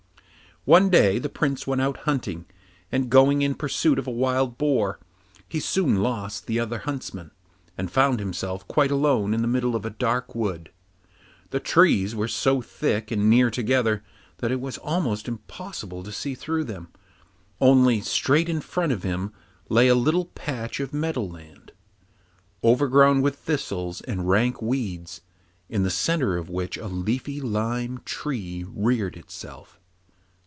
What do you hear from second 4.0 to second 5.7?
a wild boar he